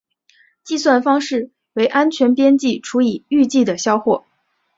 [0.63, 4.25] 计算方式为安全边际除以预计的销货。